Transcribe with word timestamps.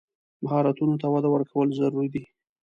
مهارتونو 0.43 0.95
ته 1.01 1.07
وده 1.13 1.29
ورکول 1.31 1.67
ضروري 1.79 2.09
دي. 2.13 2.23